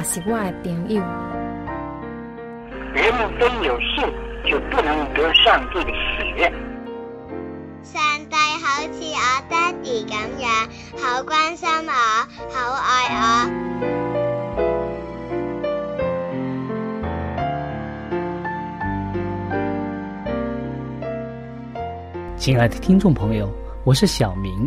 [0.00, 1.02] 也是我的朋友。
[2.94, 4.02] 人们非有信，
[4.50, 6.50] 就不能得上帝的喜悦。
[7.82, 8.34] 上帝
[8.64, 10.50] 好似我爹哋咁样，
[10.96, 11.92] 好关心我，
[12.48, 13.20] 好爱我。
[22.38, 23.52] 亲爱的听众朋友，
[23.84, 24.66] 我是小明。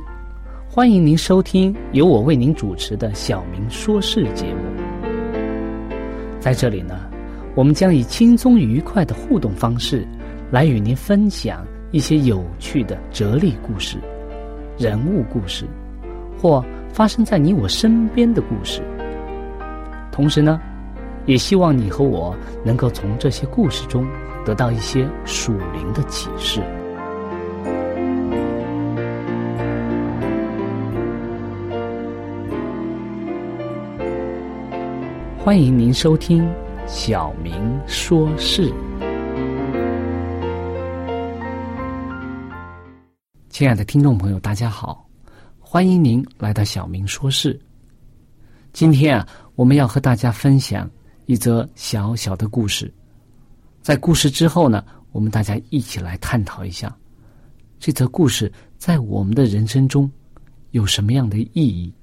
[0.70, 4.83] 欢迎您收听由我为您主持的《小明说事》节目。
[6.44, 7.00] 在这里呢，
[7.56, 10.06] 我们将以轻松愉快的互动方式，
[10.52, 13.98] 来与您分享一些有趣的哲理故事、
[14.78, 15.66] 人物故事，
[16.38, 18.82] 或发生在你我身边的故事。
[20.12, 20.60] 同时呢，
[21.26, 24.06] 也希望你和我能够从这些故事中
[24.44, 26.62] 得到一些属灵的启示。
[35.44, 36.42] 欢迎您收听
[36.88, 38.72] 《小明说事》。
[43.50, 45.06] 亲爱的听众朋友，大家好，
[45.60, 47.54] 欢迎您来到《小明说事》。
[48.72, 50.90] 今天啊，我们要和大家分享
[51.26, 52.90] 一则小小的故事。
[53.82, 56.96] 在故事之后呢，我们大家一起来探讨一下
[57.82, 60.10] 这则故事在我们的人生中
[60.72, 61.94] 有什么样的意义。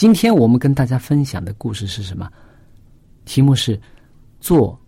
[0.00, 2.26] 今天我们跟大家分享的故事是什么？
[3.26, 3.78] 题目是
[4.40, 4.80] “做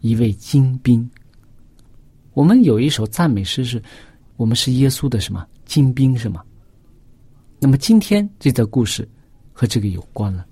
[0.00, 1.08] 一位精兵”。
[2.34, 3.80] 我们有一首赞美诗，是
[4.34, 6.42] 我们是耶稣的什么精兵，是吗？
[7.60, 9.08] 那么今天这则故事
[9.52, 10.44] 和这个有关了。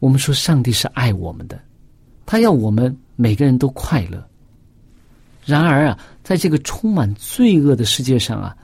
[0.00, 1.58] 我们说上帝是爱我们的，
[2.26, 4.22] 他要我们每个人都快乐。
[5.42, 8.54] 然而啊，在这个充满罪恶的世界上啊。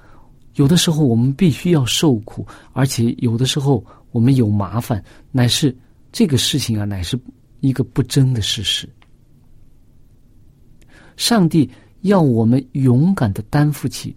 [0.55, 5.77] 有的时候我们必须要受苦，而且有的时候我们有麻烦，乃是
[6.13, 7.19] 这个事情啊，乃是
[7.61, 8.89] 一个不争的事实。
[11.17, 11.69] 上帝
[12.03, 14.17] 要我们勇敢的担负起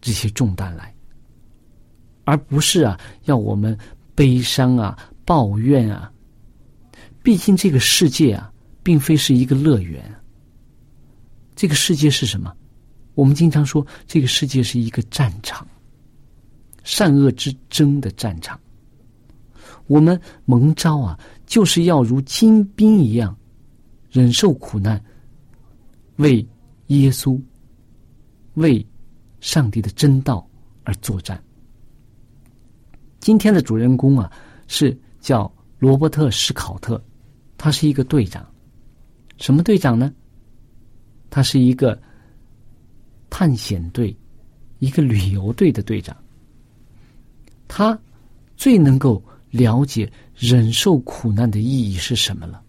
[0.00, 0.94] 这些重担来，
[2.24, 3.76] 而不是啊要我们
[4.14, 6.10] 悲伤啊抱怨啊。
[7.22, 10.02] 毕竟这个世界啊，并非是一个乐园。
[11.54, 12.54] 这个世界是什么？
[13.16, 15.66] 我们经常说，这个世界是一个战场，
[16.84, 18.60] 善恶之争的战场。
[19.86, 23.34] 我们蒙召啊，就是要如精兵一样，
[24.10, 25.02] 忍受苦难，
[26.16, 26.46] 为
[26.88, 27.40] 耶稣、
[28.52, 28.86] 为
[29.40, 30.46] 上帝的真道
[30.84, 31.42] 而作战。
[33.18, 34.30] 今天的主人公啊，
[34.68, 37.02] 是叫罗伯特·史考特，
[37.56, 38.46] 他是一个队长。
[39.38, 40.12] 什么队长呢？
[41.30, 41.98] 他是一个。
[43.28, 44.16] 探险队，
[44.78, 46.16] 一个旅游队的队长，
[47.68, 47.98] 他
[48.56, 52.62] 最能够了解忍受苦难的意义是什么了。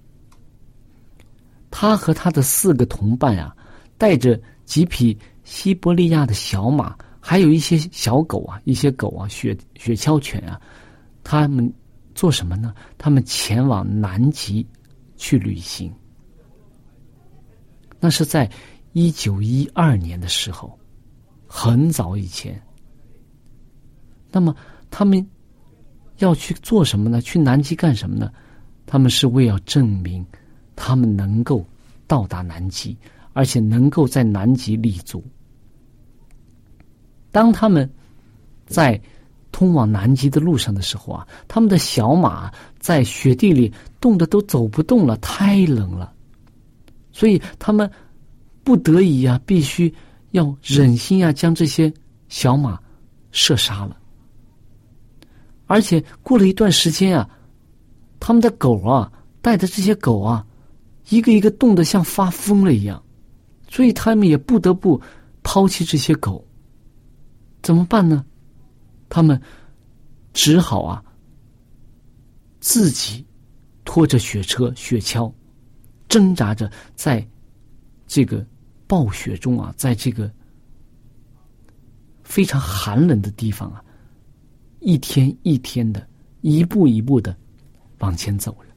[1.69, 3.55] 他和他的四个同伴啊，
[3.97, 10.59] 带着几匹西伯利亚的小马，还有一些小狗啊，一些狗啊，雪雪橇犬啊，
[11.23, 11.71] 他们
[12.15, 12.73] 做什么呢？
[12.97, 14.65] 他们前往南极
[15.17, 15.93] 去旅行。
[17.99, 18.49] 那是在。
[18.97, 20.75] 一九一二年的时候，
[21.45, 22.59] 很早以前。
[24.31, 24.55] 那么
[24.89, 25.23] 他们
[26.17, 27.21] 要去做什么呢？
[27.21, 28.31] 去南极干什么呢？
[28.87, 30.25] 他们是为要证明
[30.75, 31.63] 他们能够
[32.07, 32.97] 到达南极，
[33.33, 35.23] 而且能够在南极立足。
[37.31, 37.87] 当他们
[38.65, 38.99] 在
[39.51, 43.71] 通往南极的路上的时候啊，他们的小马在雪地里
[44.01, 46.11] 冻得都走不动了，太冷了，
[47.11, 47.87] 所以他们。
[48.67, 49.95] 不得已呀，必须
[50.31, 51.91] 要忍心呀，将这些
[52.27, 52.77] 小马
[53.31, 53.97] 射杀了。
[55.67, 57.29] 而且过了一段时间啊，
[58.19, 59.09] 他们的狗啊，
[59.41, 60.45] 带的这些狗啊，
[61.07, 63.01] 一个一个冻得像发疯了一样，
[63.69, 65.01] 所以他们也不得不
[65.43, 66.45] 抛弃这些狗。
[67.61, 68.25] 怎么办呢？
[69.07, 69.41] 他们
[70.33, 71.01] 只好啊，
[72.59, 73.25] 自己
[73.85, 75.31] 拖着雪车、雪橇，
[76.09, 77.25] 挣扎着在
[78.07, 78.45] 这个
[78.87, 80.31] 暴雪中啊，在这个
[82.23, 83.83] 非常寒冷的地方啊，
[84.79, 86.07] 一天一天的，
[86.41, 87.35] 一步一步的
[87.99, 88.69] 往前走着。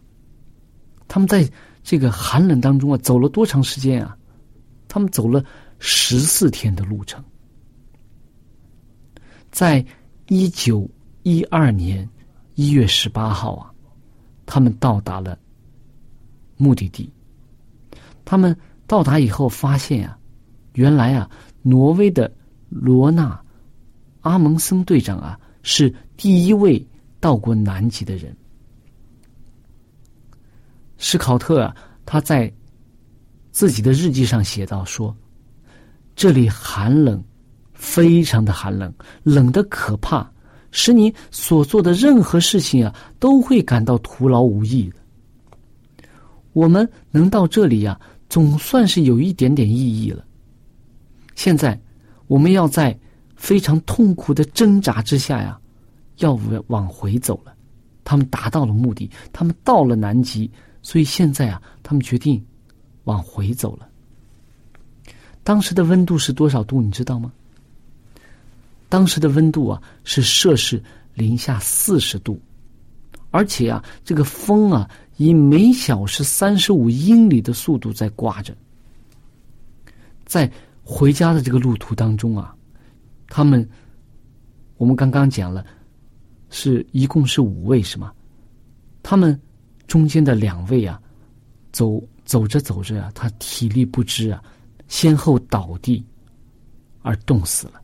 [1.09, 1.49] 他们在
[1.83, 4.17] 这个寒冷当中啊，走了多长时间啊？
[4.89, 5.45] 他们走了
[5.79, 7.25] 十四天的路程，
[9.51, 9.85] 在。
[10.33, 10.89] 一九
[11.25, 12.09] 一二年
[12.55, 13.75] 一月十八号啊，
[14.47, 15.37] 他们到达了
[16.57, 17.13] 目的地。
[18.25, 18.57] 他们
[18.91, 20.19] 到达以后发现啊，
[20.73, 21.31] 原来啊，
[21.63, 22.29] 挪威的
[22.69, 23.41] 罗纳
[24.23, 26.85] 阿蒙森队长啊是第一位
[27.21, 28.37] 到过南极的人。
[30.99, 32.53] 史考特啊，他在
[33.53, 35.17] 自己的日记上写道说
[36.17, 37.23] ：“这里寒冷。”
[37.73, 40.29] 非常的寒冷，冷的可怕，
[40.73, 44.97] 使你所做的任何事情啊，都会感到徒劳无益的。
[46.53, 47.99] 我们能到这里呀，
[48.31, 50.25] 总算是有一点点意义了。
[51.35, 51.79] 现在，
[52.29, 52.99] 我们要在
[53.37, 55.61] 非常痛苦的挣扎之下呀，
[56.19, 56.39] 要
[56.69, 57.55] 往回走了。
[58.05, 60.51] 他们达到了目的，他们到了南极，
[60.81, 62.43] 所以现在啊，他们决定
[63.05, 63.89] 往回走了。
[65.43, 66.81] 当时的温度是多少度？
[66.81, 67.33] 你知道吗？
[68.89, 70.83] 当时的温度啊是摄氏
[71.15, 72.41] 零下四十度，
[73.31, 74.91] 而且啊这个风啊
[75.21, 78.57] 以每小时三十五英里的速度在刮着。
[80.25, 80.51] 在
[80.83, 82.57] 回家的这个路途当中啊，
[83.29, 83.69] 他们
[84.79, 85.63] 我们刚刚讲了，
[86.49, 88.11] 是一共是五位是吗？
[89.03, 89.39] 他们
[89.87, 90.99] 中间的两位啊，
[91.71, 94.43] 走走着走着啊，他体力不支啊，
[94.89, 96.03] 先后倒地
[97.03, 97.75] 而冻死了。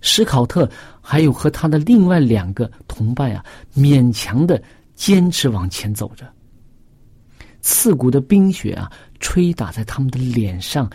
[0.00, 0.70] 史考特
[1.00, 3.44] 还有和他的另外两个同伴啊，
[3.74, 4.62] 勉强的
[4.94, 6.30] 坚持往前走着。
[7.60, 8.90] 刺骨的冰雪啊，
[9.20, 10.90] 吹打在他们的脸上，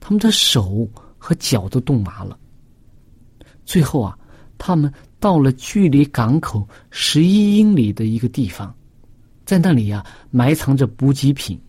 [0.00, 2.38] 他们的手和脚都冻麻了。
[3.64, 4.18] 最后啊，
[4.58, 8.74] 他们到了距离港口十一英里的一个地方，
[9.44, 11.60] 在那里呀，埋藏着补给品。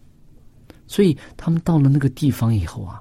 [0.87, 2.99] 所以他们到了那个地方以后啊，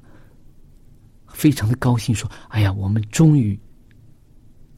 [1.28, 3.58] 非常的高兴，说：“哎呀，我们终于。”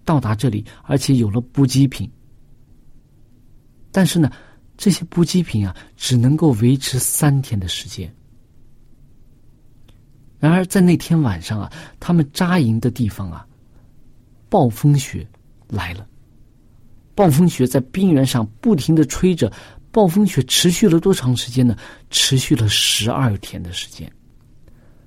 [0.07, 2.09] 到达这里，而且有了补给品。
[3.93, 4.31] 但是呢，
[4.77, 8.13] 这些补给品啊，只能够维持三天的时间。
[10.39, 13.47] 然而，在那天晚上啊，他们扎营的地方啊，
[14.49, 15.27] 暴风雪
[15.69, 16.07] 来了。
[17.15, 19.53] 暴风雪在冰原上不停的吹着，
[19.91, 21.77] 暴风雪持续了多长时间呢？
[22.09, 24.11] 持续了十二天的时间。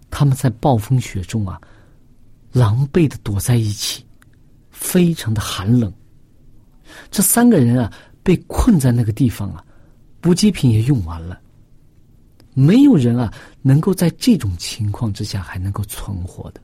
[0.09, 1.59] 他们在暴风雪中啊，
[2.51, 4.05] 狼狈的躲在一起。
[4.69, 5.93] 非常的寒冷，
[7.09, 9.63] 这三个人啊被困在那个地方啊，
[10.21, 11.39] 补给品也用完了，
[12.53, 13.31] 没有人啊
[13.61, 16.61] 能够在这种情况之下还能够存活的。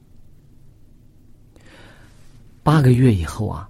[2.63, 3.69] 八个月以后啊，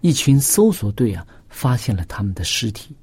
[0.00, 2.94] 一群搜索队啊发现了他们的尸体，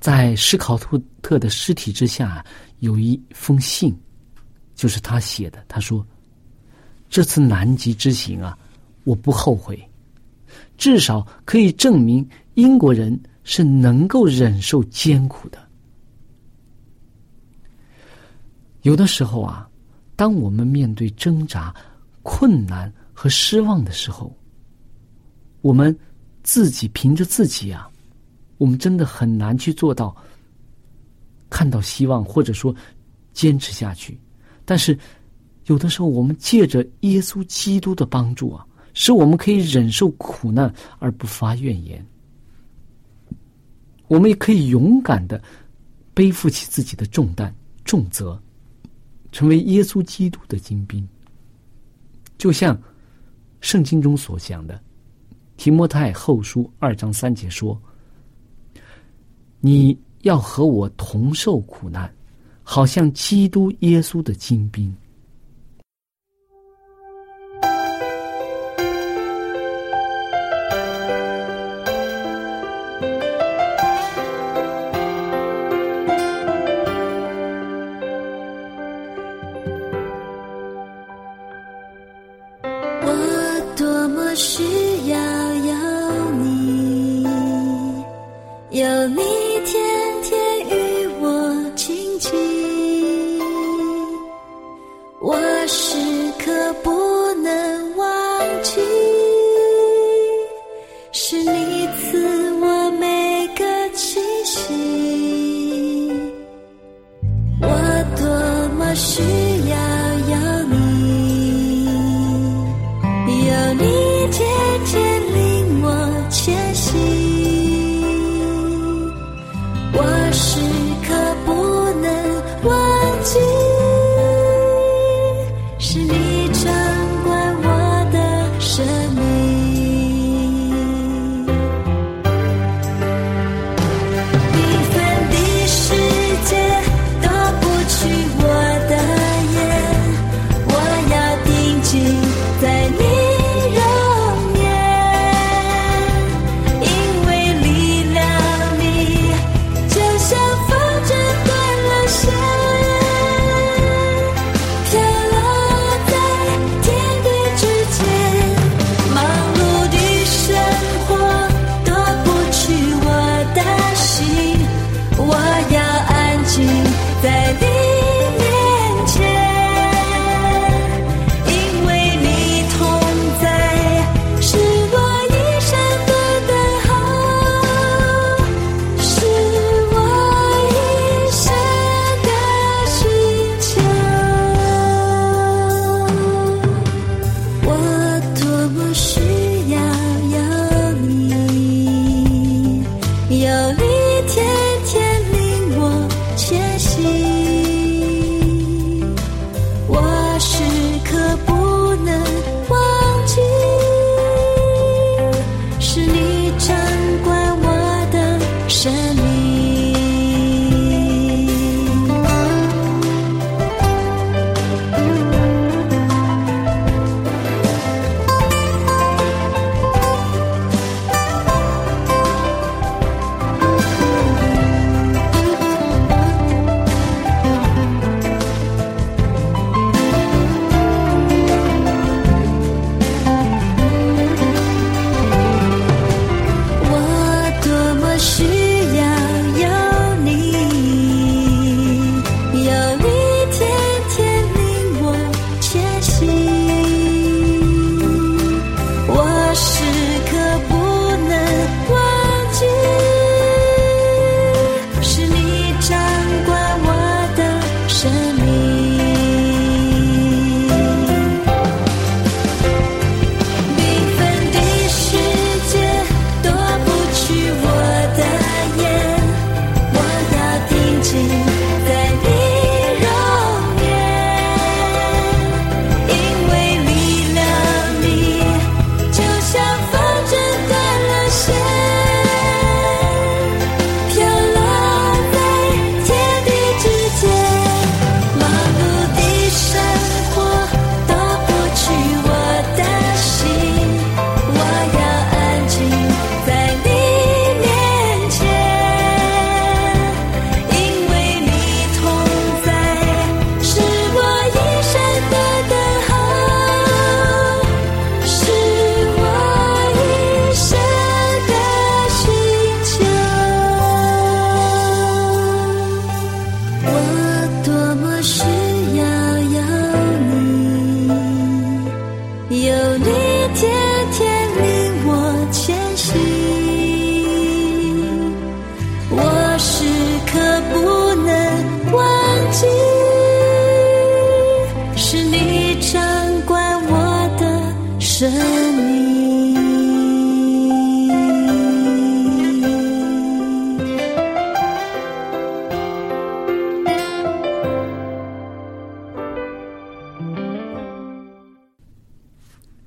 [0.00, 2.44] 在史考特特的尸体之下
[2.78, 3.94] 有一封信，
[4.74, 5.64] 就是他写的。
[5.66, 6.06] 他说
[7.10, 8.56] ：“这次南极之行啊。”
[9.06, 9.88] 我不后悔，
[10.76, 15.58] 至少可以证明英国人是能够忍受艰苦的。
[18.82, 19.68] 有的时候啊，
[20.14, 21.74] 当我们面对挣扎、
[22.22, 24.32] 困难和失望的时候，
[25.60, 25.96] 我们
[26.42, 27.90] 自己凭着自己啊，
[28.58, 30.14] 我们真的很难去做到
[31.50, 32.74] 看到希望，或者说
[33.32, 34.18] 坚持下去。
[34.64, 34.96] 但是，
[35.66, 38.64] 有的时候我们借着耶稣基督的帮助啊。
[38.96, 42.04] 使我们可以忍受苦难而不发怨言，
[44.08, 45.40] 我们也可以勇敢的
[46.14, 48.40] 背负起自己的重担重责，
[49.32, 51.06] 成为耶稣基督的精兵。
[52.38, 52.80] 就像
[53.60, 54.74] 圣经中所讲的，
[55.58, 57.78] 《提摩太后书》二章三节说
[59.60, 62.10] ：“你要和我同受苦难，
[62.62, 64.90] 好像基督耶稣的精兵。”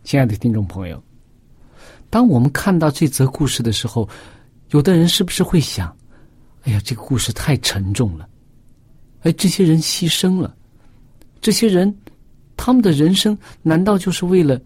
[0.09, 0.99] 亲爱的听众朋友，
[2.09, 4.09] 当我们看到这则故事的时候，
[4.71, 5.95] 有的人是不是会想
[6.65, 8.27] ：“哎呀，这个故事太沉重了。”
[9.21, 10.57] 哎，这些人牺牲了，
[11.41, 11.95] 这些人
[12.57, 14.59] 他们的人生难道就是为了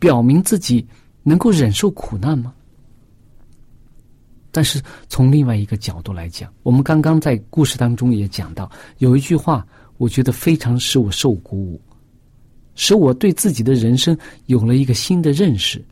[0.00, 0.84] 表明自己
[1.22, 2.52] 能够忍受苦难吗？
[4.50, 9.64] 但是从另外一个角度来讲，我们刚刚在故事当中也讲到，有一句话，
[9.96, 11.80] 我觉得非常使我受鼓舞，
[12.82, 15.84] 使我对自己的人生有了一个新的认识。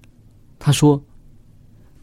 [0.59, 0.99] 他说：“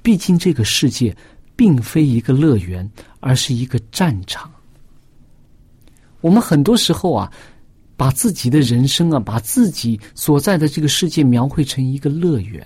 [0.04, 1.14] 毕竟这个世界
[1.56, 2.88] 并非一个乐园，
[3.20, 4.54] 而是一个战场。”
[6.22, 7.34] 我们很多时候啊，
[7.98, 12.64] 把自己的人生啊，把自己所在的这个世界描绘成一个乐园。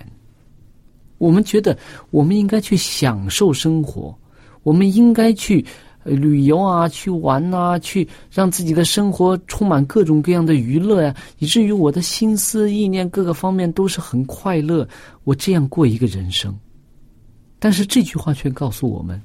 [1.16, 1.76] 我们觉得
[2.10, 4.14] 我们应该去享受生活，
[4.62, 5.64] 我们应该去
[6.04, 14.88] 旅游啊，去玩啊，去让自己的生活充满各种各样的娱乐呀、以至于我的心思意念各个方面都是很快乐。
[15.24, 16.58] 我这样过一个人生，
[17.58, 19.20] 但是这句话却告诉我们，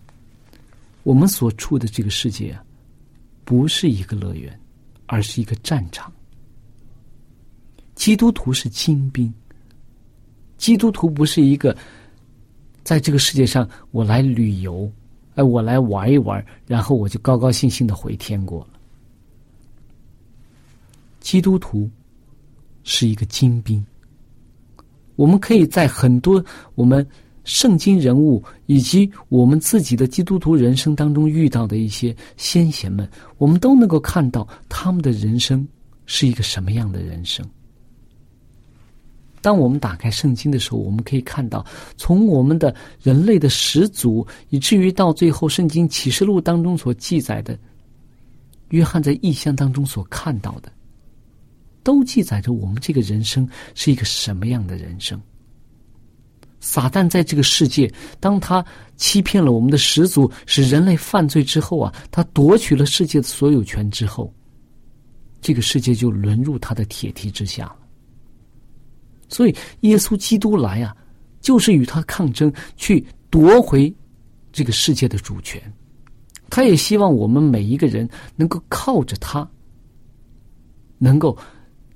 [1.03, 2.61] 我们所处的这个世界啊，
[3.45, 4.59] 不是一个乐园，
[5.05, 6.11] 而是一个战场。
[7.95, 9.33] 基督徒是精兵，
[10.57, 11.75] 基督徒不是一个
[12.83, 14.91] 在这个世界上我来旅游，
[15.35, 18.67] 哎，我来玩一玩，然后我就高高兴兴的回天国了。
[21.19, 21.89] 基督徒
[22.83, 23.85] 是一个精兵，
[25.15, 26.43] 我们可以在很多
[26.75, 27.05] 我们
[27.43, 35.67] 圣经人物以及我们自己的基督徒人生当中遇到的一些先贤们，我们都能够看到他们的人生
[36.05, 37.45] 是一个什么样的人生。
[39.45, 41.63] 当我们打开圣经的时候，我们可以看到，
[41.97, 47.55] 从我们的人类的始祖，以至于到最后圣经启示录当中所记载的，
[48.69, 50.71] 约翰在异象当中所看到的，
[51.83, 55.21] 都记载着我们这个人生是一个什么样的人生。
[56.59, 64.33] 撒旦在这个世界，当他欺骗了我们的始祖，使人类犯罪之后啊，他夺取了世界的所有权之后，
[65.39, 67.84] 这个世界就沦入他的铁蹄之下了。
[69.27, 70.95] 所以，耶稣基督来啊，
[71.41, 73.93] 就是与他抗争，去夺回
[74.51, 75.61] 这个世界的主权。
[76.49, 79.49] 他也希望我们每一个人能够靠着他，
[80.99, 81.35] 能够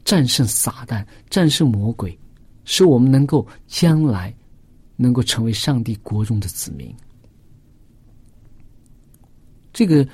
[0.03, 2.17] 战胜撒旦，战胜魔鬼，
[2.65, 4.35] 使我们能够将来
[4.95, 6.93] 能够成为上帝国中的子民。
[9.71, 10.05] 这个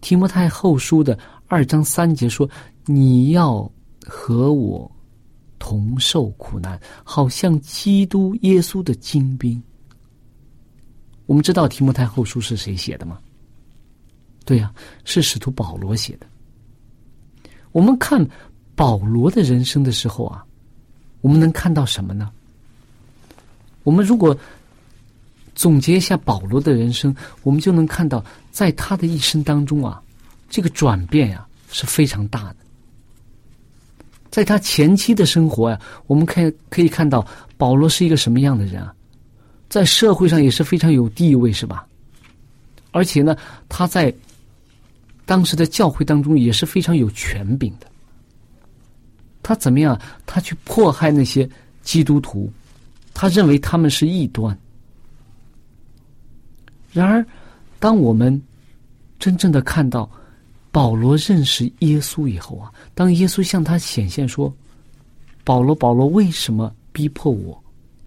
[0.00, 2.48] 提摩太后书的二章三节说
[2.86, 3.70] ：“你要
[4.06, 4.90] 和我。”
[5.64, 9.60] 同受苦难，好像基督耶稣的精兵。
[11.24, 13.18] 我们知道提摩太后书是谁写的吗？
[14.44, 14.70] 对呀、
[15.06, 16.26] 是使徒保罗写的。
[17.72, 18.22] 我们看
[18.74, 20.44] 保罗的人生的时候啊，
[21.22, 22.30] 我们能看到什么呢？
[23.84, 24.36] 我们如果
[25.54, 30.02] 总结一下保罗的人生，我们就能看到，在他的一生当中啊，
[30.50, 32.56] 这个转变呀、是非常大的。
[34.34, 37.24] 在他前期的生活呀、我们可以可以看到
[37.56, 38.92] 保罗是一个什么样的人啊？
[39.68, 41.86] 在社会上也是非常有地位，是吧？
[42.90, 43.36] 而且呢，
[43.68, 44.12] 他在
[45.24, 47.86] 当时的教会当中也是非常有权柄的。
[49.40, 49.96] 他怎么样？
[50.26, 51.48] 他去迫害那些
[51.84, 52.52] 基督徒，
[53.14, 54.58] 他认为他们是异端。
[56.90, 57.24] 然而，
[57.78, 58.42] 当我们
[59.20, 60.10] 真正的看到
[60.74, 64.52] 保罗认识耶稣以后啊，当耶稣向他显现说
[65.44, 67.62] ：“保罗，保罗，为什么逼迫我？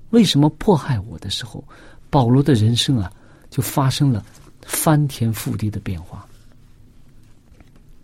[0.10, 1.64] 为什么迫害我的时候，
[2.10, 3.10] 保罗的人生啊，
[3.50, 4.26] 就发生了
[4.64, 6.28] 翻天覆地的变化。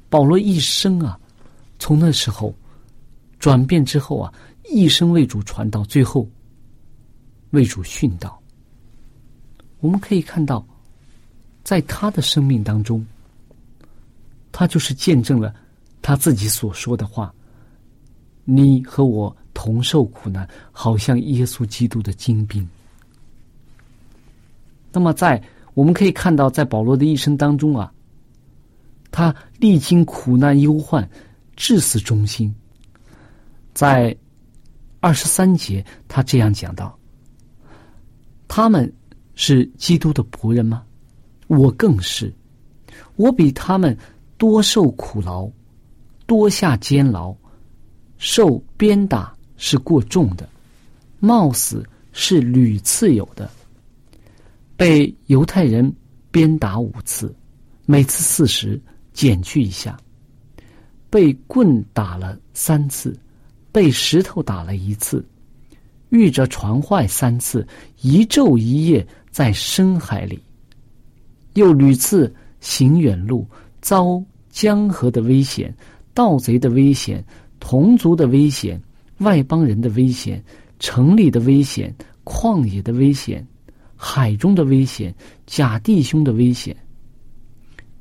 [0.10, 1.20] 保罗一生啊，
[1.78, 2.56] 从那时候
[3.40, 4.34] 转变之后啊，
[4.72, 6.26] 一生为主传道，最后
[7.50, 8.42] 为主殉道。
[9.82, 10.66] 我们可以看到，
[11.66, 13.06] 在他的生命当中，
[14.54, 15.54] 他就是见证了
[16.02, 17.34] 他自己所说的话
[18.46, 22.66] ：“你和我同受苦难，好像耶稣基督的精兵。”
[24.94, 25.42] 那么，在
[25.74, 27.92] 我们可以看到，在保罗的一生当中啊，
[29.12, 31.10] 他历经苦难忧患，
[31.56, 32.54] 至死忠心。
[33.74, 34.16] 在
[35.00, 36.96] 二十三节，他这样讲到
[38.48, 38.94] ：“他们
[39.34, 40.84] 是基督的仆人吗？
[41.48, 42.32] 我更是，
[43.16, 43.98] 我比他们
[44.44, 45.50] 多受苦劳，
[46.26, 47.34] 多下监牢，
[48.18, 50.46] 受鞭打是过重的，
[51.22, 53.50] 冒死是屡次有的。
[54.76, 55.90] 被犹太人
[56.30, 57.34] 鞭打五次，
[57.86, 58.78] 每次四十，
[59.14, 59.96] 减去一下；
[61.10, 63.18] 被棍打了三次，
[63.72, 65.26] 被石头打了一次，
[66.10, 67.66] 遇着船坏三次，
[68.02, 70.38] 一昼一夜在深海里。
[71.54, 73.48] 又屡次行远路，
[73.82, 74.22] 遭
[74.54, 75.76] 江河的危险、
[76.14, 77.26] 盗贼的危险、
[77.60, 78.80] 同族的危险、
[79.18, 80.42] 外邦人的危险、
[80.78, 83.46] 城里的危险、旷野的危险、
[83.96, 85.14] 海中的危险、
[85.48, 86.78] 假弟兄的危险，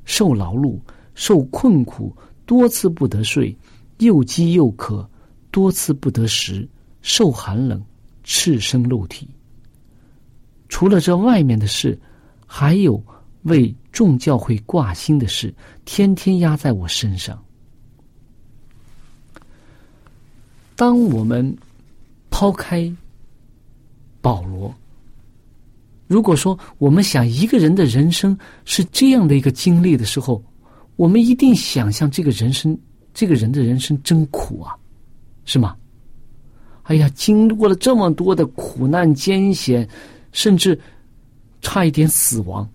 [0.05, 0.79] 受劳碌、
[1.15, 3.57] 受困苦，多次不得睡，
[3.97, 5.09] 又饥又渴，
[5.49, 6.69] 多次不得食，
[7.01, 7.83] 受寒冷，
[8.23, 9.27] 赤身露体。
[10.69, 11.99] 除了这外面的事，
[12.45, 13.03] 还有
[13.41, 15.53] 为众教会挂心的事，
[15.85, 17.41] 天天压在我身上。
[20.75, 21.55] 当我们
[22.31, 22.91] 抛开
[24.19, 24.73] 保罗，
[26.07, 30.43] 如果说我们想一个人的人生是这样的一个经历的时候，
[30.95, 32.77] 我们一定想象这个人生，
[33.13, 34.75] 这个人的人生真苦啊，
[35.45, 35.75] 是吗？
[36.83, 39.87] 哎呀，经过了这么多的苦难艰险，
[40.31, 40.77] 甚至
[41.61, 42.67] 差一点死亡，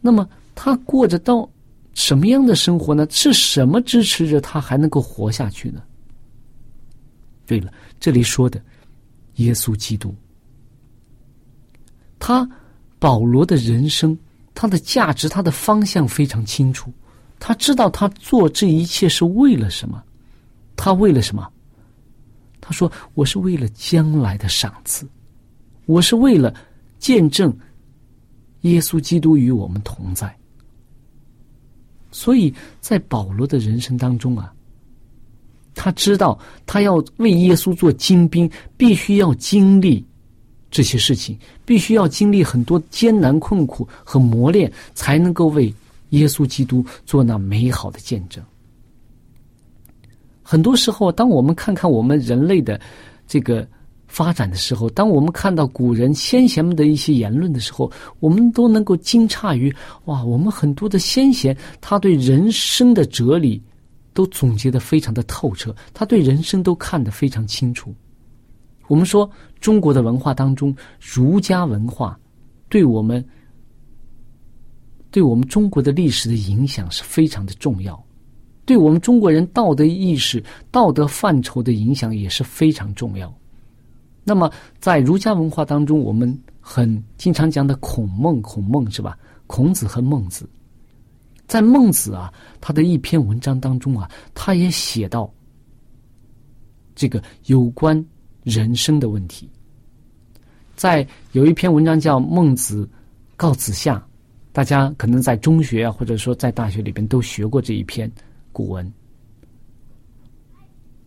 [0.00, 1.48] 那么他过着到
[1.94, 3.06] 什么样的生活呢？
[3.10, 5.80] 是什么支持着他还能够活下去呢？
[7.46, 8.60] 对了，这里说的
[9.36, 10.12] 耶稣基督，
[12.18, 12.48] 他
[12.98, 14.18] 保罗的人生，
[14.54, 16.92] 他的价值，他的方向非常清楚。
[17.38, 20.02] 他知道他做这一切是为了什么，
[20.74, 21.46] 他为了什么？
[22.60, 25.06] 他说：“我是为了将来的赏赐，
[25.84, 26.52] 我是为了
[26.98, 27.56] 见证
[28.62, 30.34] 耶稣基督与我们同在。”
[32.10, 34.52] 所以在保罗的人生当中啊，
[35.74, 40.04] 他知道他要为耶稣做精兵，必须要经历
[40.70, 45.72] 这些事情，必须要经历很多艰难困苦和磨练，才能够为
[46.10, 48.42] 耶稣基督做那美好的见证。
[50.42, 52.80] 很多时候，当我们看看我们人类的
[53.26, 53.66] 这个
[54.06, 57.90] 发展的时候，当我们看到古人先贤们的一些言论的时候，
[58.20, 63.62] 我们都能够惊诧于哇，我们很多的先贤他对人生的哲理
[64.14, 67.94] 都总结的非常的透彻，他对人生都看得非常清楚。
[68.88, 69.28] 我们说
[69.60, 72.18] 中国的文化当中，儒家文化
[72.68, 73.22] 对我们
[75.10, 78.00] 对我们中国的历史的影响是非常的重要。
[78.64, 83.32] 对我们中国人道德意识、道德范畴的影响也是非常重要。
[84.28, 89.16] 那么，在儒家文化当中，我们很经常讲的孔孟，孔孟是吧？
[89.46, 90.48] 孔子和孟子，
[91.46, 95.32] 在孟子啊，他的一篇文章当中啊，他也写到
[96.96, 98.04] 这个有关
[98.42, 99.48] 人生的问题。
[100.74, 102.88] 在有一篇文章叫《孟子
[103.36, 103.96] 告子夏》，
[104.52, 108.10] 大家可能在中学啊，或者说在大学里边都学过这一篇。
[108.50, 108.92] 古文，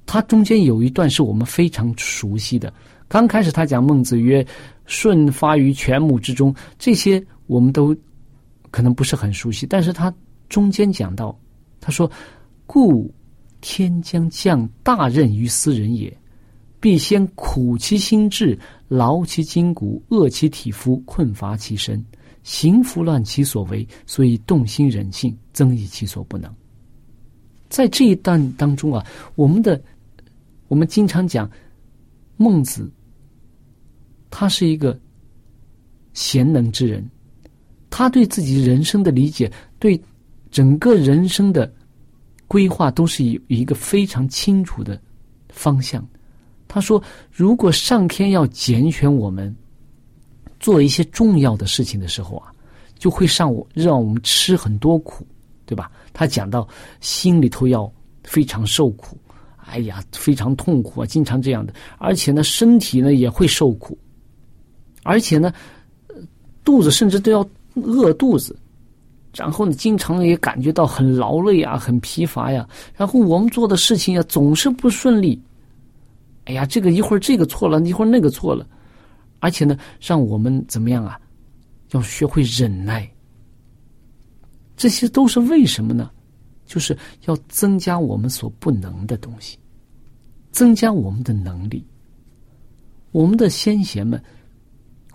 [0.05, 2.73] 它中间有一段是我们非常熟悉的。
[3.09, 4.45] 刚开始他讲孟子曰
[4.85, 7.93] ：“舜发于犬母之中。”这些我们都
[8.69, 10.13] 可能不是很熟悉，但是他
[10.47, 11.37] 中间讲到，
[11.81, 12.09] 他说
[12.67, 13.11] ：“故
[13.61, 16.15] 天将降大任于斯人也，
[16.79, 22.05] 必先苦其心志，劳其筋骨，饿其体肤，困乏其身，
[22.43, 26.53] 行拂乱其所为，所以动心忍性，增益其所不能。”
[27.69, 29.81] 在这一段当中啊，我们的
[30.67, 31.49] 我们经常讲
[32.37, 32.89] 孟子，
[34.29, 34.97] 他是一个
[36.13, 37.07] 贤能之人，
[37.89, 40.01] 他对自己人生的理解，对
[40.51, 41.71] 整个人生的
[42.47, 44.99] 规划，都是以一个非常清楚的
[45.49, 46.07] 方向。
[46.67, 49.55] 他说：“如果上天要拣选我们
[50.59, 52.51] 做一些重要的事情的时候啊，
[52.97, 55.25] 就会上我让我们吃很多苦。”
[55.69, 55.91] 对吧？
[56.13, 56.67] 他讲到
[56.99, 59.15] 心里头要非常受苦，
[59.57, 63.95] 哎呀，非常痛苦啊，经常这样的，而且呢，身体呢也会受苦，
[65.03, 65.53] 而且呢，
[66.63, 68.57] 肚子甚至都要饿肚子，
[69.33, 75.41] 然后呢，经常也感觉到很劳累啊，很疲乏呀，然后我们做的事情呀总是不顺利，
[76.45, 78.67] 哎呀，这个一会儿这个错了，一会儿那个错了，
[79.39, 81.19] 而且呢，让我们怎么样啊？
[81.91, 83.09] 要学会忍耐。
[84.77, 86.09] 这些都是为什么呢？
[86.65, 89.57] 就是要增加我们所不能的东西，
[90.51, 91.83] 增加我们的能力。
[93.11, 94.21] 我们的先贤们、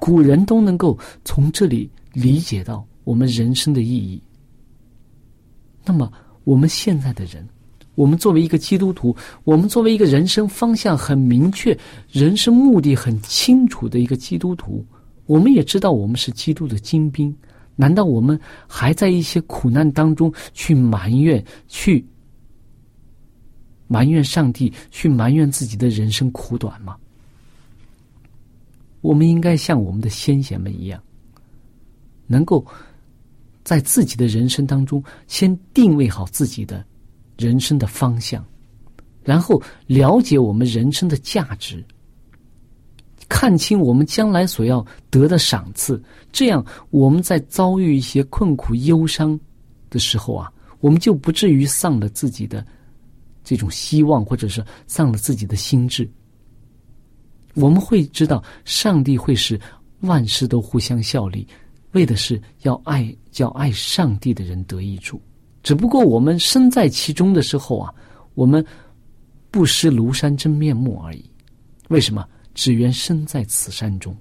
[0.04, 4.22] 古人都能够从这里理解到我们人生的意义。
[5.82, 6.12] 那么，
[6.44, 7.48] 我们现在的人，
[7.94, 11.74] 我们作为一个基督徒，我们作为一个人生方向很明确、
[12.10, 14.84] 人生目的很清楚的一个基督徒，
[15.24, 17.34] 我们也知道我们是基督的精兵。
[17.74, 18.38] 难道我们
[18.68, 22.06] 还在一些苦难当中去埋怨、去
[23.88, 26.94] 埋怨上帝、去埋怨自己的人生苦短吗？
[29.04, 30.98] 我们应该像我们的先贤们一样，
[32.26, 32.64] 能够
[33.62, 36.82] 在自己的人生当中先定位好自己的
[37.36, 38.42] 人生的方向，
[39.22, 41.84] 然后了解我们人生的价值。
[43.28, 49.38] 看清我们将来所要得的赏赐，这样我们在遭遇一些困苦忧伤
[49.90, 52.66] 的时候啊，我们就不至于丧了自己的
[53.44, 56.08] 这种希望，或者是丧了自己的心智。
[57.54, 59.58] 我们会知道，上帝会使
[60.00, 61.46] 万事都互相效力，
[61.92, 65.20] 为的是要爱叫爱上帝的人得益处。
[65.62, 67.94] 只不过我们身在其中的时候啊，
[68.34, 68.64] 我们
[69.50, 71.24] 不识庐山真面目而已。
[71.88, 72.26] 为什么？
[72.54, 74.16] 只缘身在此山中。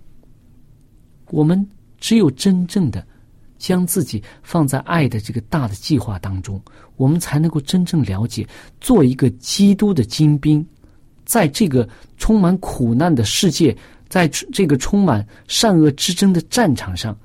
[1.29, 1.67] 我们
[1.99, 3.05] 只有真正的
[3.59, 6.59] 将自己放在爱的这个大的计划当中，
[6.95, 8.47] 我们才能够真正了解，
[8.81, 10.65] 做一个基督的精兵，
[11.25, 13.75] 在这个充满苦难的世界，
[14.07, 17.17] 在这个充满善恶之争的战场上，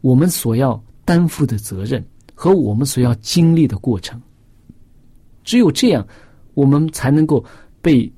[0.00, 4.20] 我们所要担负的责任和我们所要经历的过程。
[5.44, 6.06] 只有这样，
[6.54, 7.44] 我们才能够
[7.80, 8.10] 被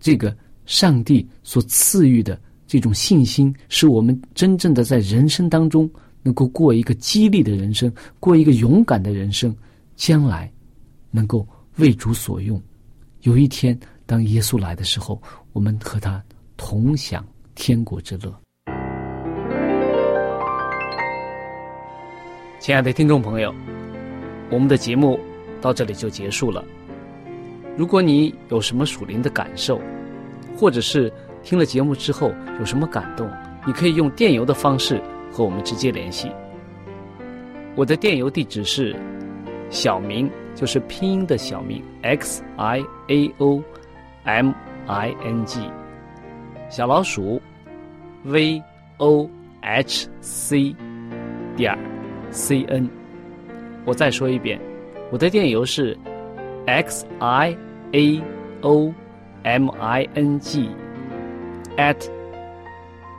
[0.00, 5.88] 这个上帝所赐予的这种信心，使我们真正的在人生当中
[6.22, 9.54] 能够过一个激励的人生，过一个勇敢的人生，
[9.94, 10.52] 将来
[11.10, 12.60] 能够为主所用。
[13.20, 13.78] 有一天，
[14.12, 15.18] 当耶稣来的时候，
[15.54, 16.22] 我们和他
[16.58, 18.30] 同享天国之乐。
[22.60, 23.54] 亲爱的听众朋友，
[24.50, 25.18] 我们的节目。
[25.62, 26.62] 到这里就结束了。
[27.74, 29.80] 如果你有什么属灵的感受，
[30.58, 31.10] 或者是
[31.42, 33.30] 听了节目之后有什么感动，
[33.64, 36.30] 你可以用电邮的方式和我们直接联系。
[37.76, 38.94] 我的电邮地址是
[39.70, 43.62] 小明，就是拼音的小明 x i a o
[44.24, 44.52] m
[44.86, 45.60] i n g，
[46.68, 47.40] 小老鼠
[48.24, 48.62] v
[48.98, 49.28] o
[49.60, 50.74] h c
[51.56, 51.76] 点
[52.30, 52.88] c n。
[53.84, 54.60] 我再说一遍。
[55.10, 55.96] 我的电邮是
[56.66, 57.56] x i
[57.92, 58.22] a
[58.62, 58.94] o
[59.42, 60.70] m i n g
[61.76, 62.08] at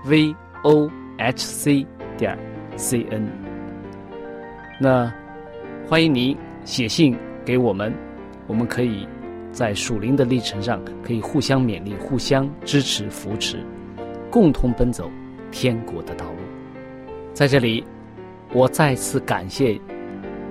[0.06, 1.86] v o h c
[2.18, 2.38] 点
[2.78, 3.28] c n。
[4.80, 5.14] 那
[5.88, 7.94] 欢迎您写信给我们，
[8.48, 9.08] 我们可以
[9.54, 13.64] 在属灵的历程上可以互相勉励、互相支持、扶持，
[14.32, 15.10] 共同奔走
[15.52, 16.40] 天国的道路。
[17.34, 17.86] 在这里，
[18.52, 19.80] 我再次感谢。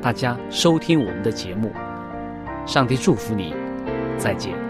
[0.01, 1.71] 大家收听我们的节目，
[2.65, 3.55] 上帝祝福你，
[4.17, 4.62] 再见。